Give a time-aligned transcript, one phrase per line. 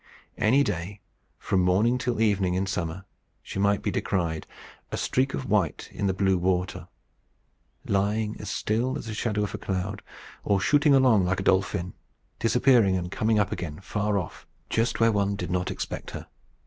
[0.39, 0.99] Any day,
[1.37, 3.05] from morning till evening in summer,
[3.43, 4.47] she might be descried
[4.91, 6.87] a streak of white in the blue water
[7.85, 10.01] lying as still as the shadow of a cloud,
[10.43, 11.93] or shooting along like a dolphin;
[12.39, 16.25] disappearing, and coming up again far off, just where one did not expect her.